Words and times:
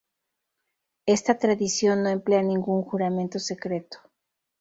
Esta 1.05 1.37
tradición 1.37 2.01
no 2.01 2.09
emplea 2.09 2.41
ningún 2.41 2.81
juramento 2.81 3.37
secreto. 3.37 3.99